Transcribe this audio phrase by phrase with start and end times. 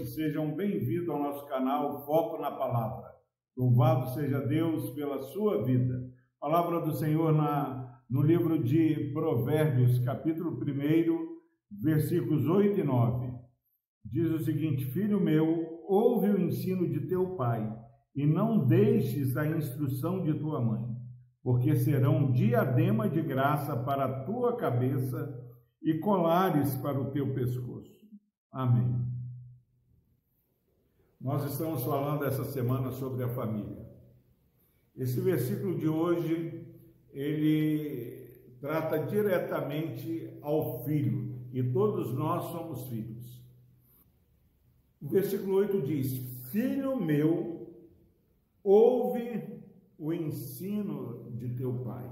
[0.00, 3.10] noite, sejam bem-vindos ao nosso canal Foco na Palavra.
[3.56, 6.08] Louvado seja Deus pela sua vida.
[6.40, 10.62] Palavra do Senhor na, no livro de Provérbios, capítulo 1,
[11.82, 13.32] versículos 8 e 9.
[14.04, 17.70] Diz o seguinte: Filho meu, ouve o ensino de teu pai,
[18.14, 20.84] e não deixes a instrução de tua mãe,
[21.42, 25.38] porque serão diadema de graça para a tua cabeça
[25.82, 27.90] e colares para o teu pescoço.
[28.52, 29.09] Amém.
[31.20, 33.86] Nós estamos falando essa semana sobre a família.
[34.96, 36.66] Esse versículo de hoje,
[37.12, 43.42] ele trata diretamente ao filho, e todos nós somos filhos.
[45.02, 46.16] O versículo 8 diz:
[46.50, 47.70] Filho meu,
[48.62, 49.62] ouve
[49.98, 52.10] o ensino de teu pai.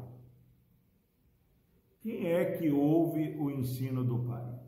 [2.00, 4.58] Quem é que ouve o ensino do pai?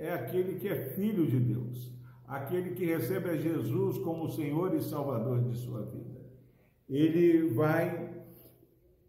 [0.00, 1.92] é aquele que é filho de Deus,
[2.30, 6.20] aquele que recebe a Jesus como Senhor e Salvador de sua vida.
[6.88, 8.08] Ele vai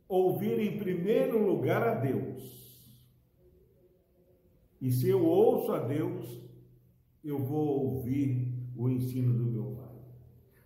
[0.09, 2.83] ouvir em primeiro lugar a Deus.
[4.81, 6.41] E se eu ouço a Deus,
[7.23, 9.95] eu vou ouvir o ensino do meu Pai.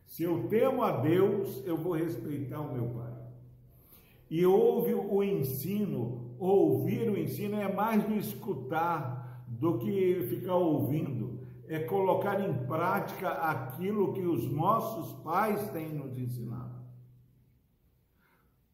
[0.05, 3.13] Se eu temo a Deus, eu vou respeitar o meu Pai.
[4.29, 11.44] E ouve o ensino, ouvir o ensino é mais do escutar, do que ficar ouvindo,
[11.67, 16.75] é colocar em prática aquilo que os nossos pais têm nos ensinado.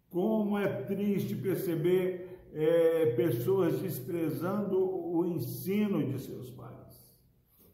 [0.09, 6.71] Como é triste perceber é, pessoas desprezando o ensino de seus pais.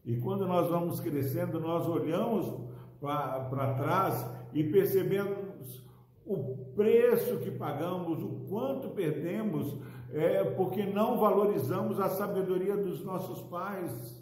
[0.05, 2.67] E quando nós vamos crescendo, nós olhamos
[2.99, 5.83] para trás e percebemos
[6.25, 9.77] o preço que pagamos, o quanto perdemos
[10.11, 14.21] é porque não valorizamos a sabedoria dos nossos pais,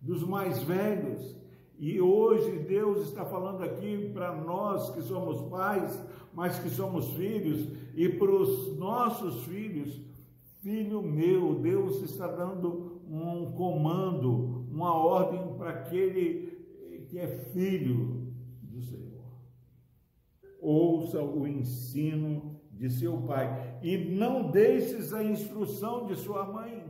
[0.00, 1.36] dos mais velhos.
[1.78, 5.98] E hoje Deus está falando aqui para nós que somos pais,
[6.32, 10.00] mas que somos filhos, e para os nossos filhos,
[10.60, 18.32] filho meu, Deus está dando um comando, uma ordem para aquele que é filho
[18.62, 19.24] do Senhor.
[20.60, 26.84] Ouça o ensino de seu pai, e não deixes a instrução de sua mãe.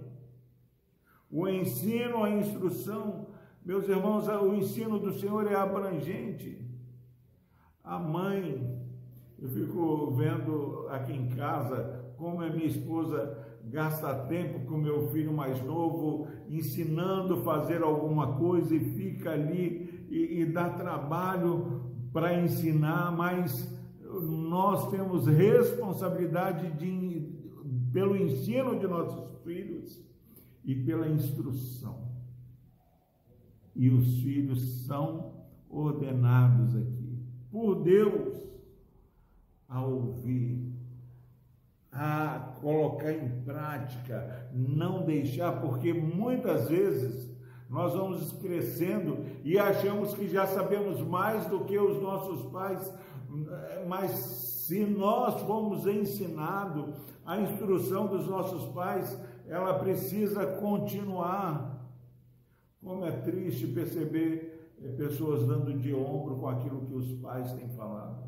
[1.31, 3.29] O ensino, a instrução,
[3.65, 6.59] meus irmãos, o ensino do Senhor é abrangente.
[7.85, 8.77] A mãe,
[9.39, 15.33] eu fico vendo aqui em casa como a minha esposa gasta tempo com meu filho
[15.33, 22.41] mais novo, ensinando a fazer alguma coisa e fica ali e, e dá trabalho para
[22.41, 27.33] ensinar, mas nós temos responsabilidade de,
[27.93, 30.09] pelo ensino de nossos filhos
[30.71, 31.99] e pela instrução.
[33.75, 35.33] E os filhos são
[35.69, 37.19] ordenados aqui
[37.51, 38.39] por Deus
[39.69, 40.73] a ouvir,
[41.91, 47.29] a colocar em prática, não deixar, porque muitas vezes
[47.69, 52.95] nós vamos crescendo e achamos que já sabemos mais do que os nossos pais
[53.87, 56.95] mas se nós fomos ensinados
[57.25, 59.17] a instrução dos nossos pais,
[59.50, 61.78] ela precisa continuar.
[62.83, 67.69] Como é triste perceber eh, pessoas dando de ombro com aquilo que os pais têm
[67.69, 68.25] falado.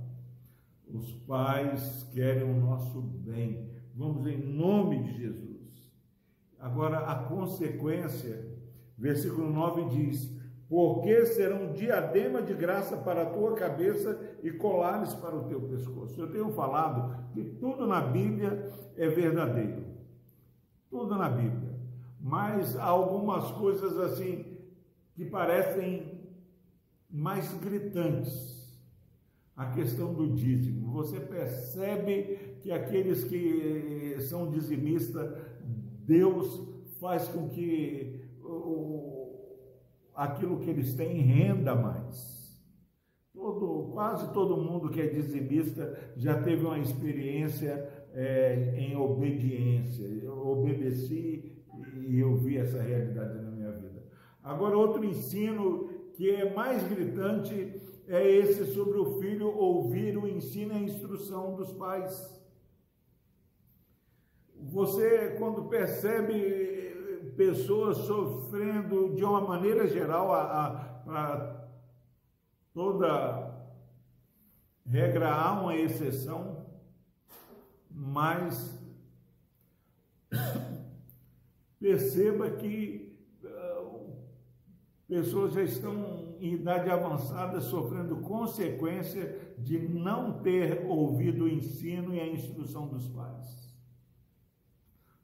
[0.87, 3.71] Os pais querem o nosso bem.
[3.95, 5.87] Vamos em nome de Jesus.
[6.59, 8.47] Agora, a consequência,
[8.99, 15.37] versículo 9 diz: porque serão diadema de graça para a tua cabeça e colares para
[15.37, 16.19] o teu pescoço.
[16.19, 19.93] Eu tenho falado que tudo na Bíblia é verdadeiro.
[20.93, 21.75] Tudo na Bíblia.
[22.21, 24.45] Mas há algumas coisas assim
[25.15, 26.21] que parecem
[27.11, 28.53] mais gritantes.
[29.57, 30.93] A questão do dízimo.
[30.93, 35.35] Você percebe que aqueles que são dizimistas,
[36.05, 36.69] Deus
[37.01, 38.21] faz com que
[40.15, 42.43] aquilo que eles têm renda mais.
[43.33, 50.05] Todo, quase todo mundo que é dizimista já teve uma experiência é, em obediência.
[50.05, 51.63] Eu obedeci
[52.07, 54.03] e eu vi essa realidade na minha vida.
[54.43, 60.75] Agora, outro ensino que é mais gritante é esse sobre o filho ouvir o ensino
[60.75, 62.41] e a instrução dos pais.
[64.55, 71.67] Você, quando percebe pessoas sofrendo de uma maneira geral, a, a, a
[72.75, 73.53] toda
[74.87, 76.62] regra há uma exceção,
[77.95, 78.81] mas
[81.79, 84.17] perceba que uh,
[85.09, 92.21] pessoas já estão em idade avançada sofrendo consequência de não ter ouvido o ensino e
[92.21, 93.73] a instrução dos pais.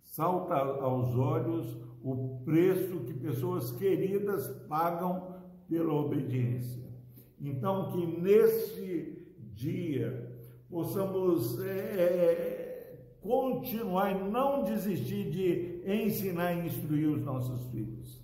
[0.03, 5.37] Salta aos olhos o preço que pessoas queridas pagam
[5.69, 6.88] pela obediência.
[7.41, 10.38] Então, que nesse dia
[10.70, 18.23] possamos é, é, continuar e não desistir de ensinar e instruir os nossos filhos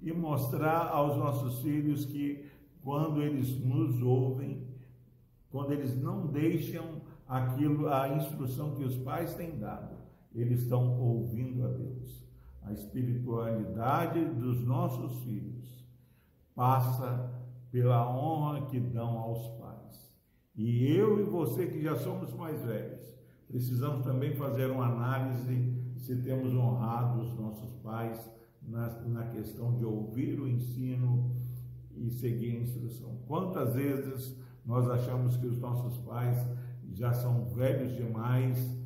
[0.00, 2.44] e mostrar aos nossos filhos que
[2.82, 4.66] quando eles nos ouvem,
[5.50, 9.96] quando eles não deixam aquilo, a instrução que os pais têm dado,
[10.34, 12.24] eles estão ouvindo a Deus.
[12.62, 15.84] A espiritualidade dos nossos filhos
[16.54, 17.32] passa
[17.70, 19.77] pela honra que dão aos pais.
[21.38, 23.14] Você que já somos mais velhos,
[23.46, 28.28] precisamos também fazer uma análise se temos honrado os nossos pais
[28.60, 31.30] na, na questão de ouvir o ensino
[31.94, 33.20] e seguir a instrução.
[33.28, 34.36] Quantas vezes
[34.66, 36.36] nós achamos que os nossos pais
[36.92, 38.76] já são velhos demais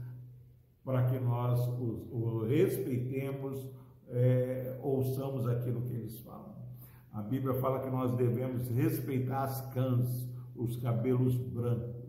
[0.85, 3.67] para que nós os, os respeitemos,
[4.11, 6.55] é, ouçamos aquilo que eles falam.
[7.15, 12.02] A Bíblia fala que nós devemos respeitar as cãs, os cabelos brancos.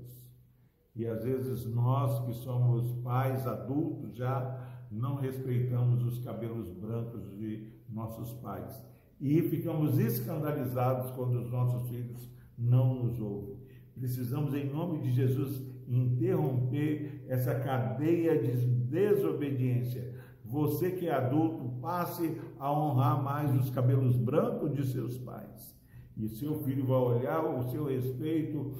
[0.95, 4.59] E às vezes nós que somos pais adultos já
[4.91, 8.85] não respeitamos os cabelos brancos de nossos pais.
[9.19, 13.57] E ficamos escandalizados quando os nossos filhos não nos ouvem.
[13.95, 20.13] Precisamos, em nome de Jesus, interromper essa cadeia de desobediência.
[20.43, 25.75] Você que é adulto, passe a honrar mais os cabelos brancos de seus pais.
[26.15, 28.73] E seu filho vai olhar o seu respeito,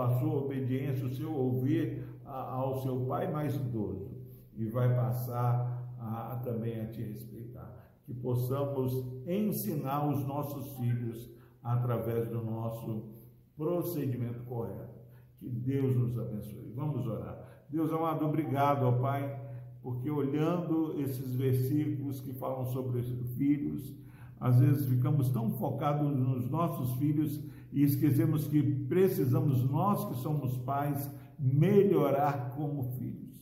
[0.00, 4.10] a sua obediência, o seu ouvir ao seu pai mais idoso
[4.56, 7.72] e vai passar a, também a te respeitar.
[8.04, 11.30] Que possamos ensinar os nossos filhos
[11.62, 13.14] através do nosso
[13.56, 14.94] procedimento correto.
[15.38, 16.72] Que Deus nos abençoe.
[16.74, 17.64] Vamos orar.
[17.68, 19.40] Deus amado, obrigado, ó Pai,
[19.82, 23.94] porque olhando esses versículos que falam sobre os filhos,
[24.40, 27.40] às vezes ficamos tão focados nos nossos filhos
[27.72, 33.34] e esquecemos que precisamos, nós que somos pais, melhorar como filhos.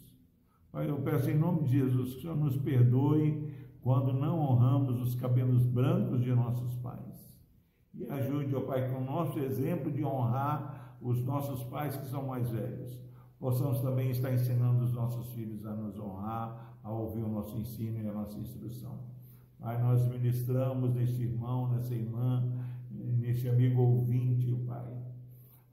[0.70, 3.52] Pai, eu peço em nome de Jesus que o Senhor nos perdoe
[3.82, 7.36] quando não honramos os cabelos brancos de nossos pais.
[7.94, 12.26] E ajude, ó Pai, com o nosso exemplo de honrar os nossos pais que são
[12.26, 12.98] mais velhos.
[13.38, 18.00] Possamos também estar ensinando os nossos filhos a nos honrar, a ouvir o nosso ensino
[18.00, 18.98] e a nossa instrução.
[19.62, 22.42] Pai, nós ministramos neste irmão, nessa irmã,
[22.90, 24.92] neste amigo ouvinte, Pai,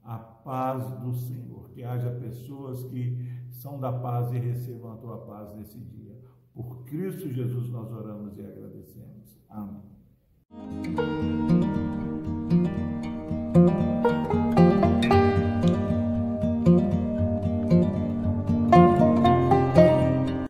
[0.04, 1.68] a paz do Senhor.
[1.70, 3.18] Que haja pessoas que
[3.50, 6.16] são da paz e recebam a tua paz nesse dia.
[6.54, 9.40] Por Cristo Jesus nós oramos e agradecemos.
[9.48, 9.82] Amém.